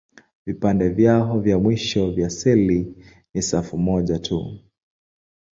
Vipande 0.45 0.89
vyao 0.89 1.39
vya 1.39 1.59
mwisho 1.59 2.11
vya 2.11 2.29
seli 2.29 2.95
ni 3.33 3.41
safu 3.41 3.77
moja 3.77 4.19
tu. 4.19 4.59